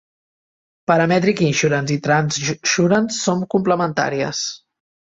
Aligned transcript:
Parametric 0.91 1.43
Insurance 1.49 1.95
i 1.97 1.99
Transurance 2.09 3.21
són 3.23 3.49
complementàries. 3.57 4.47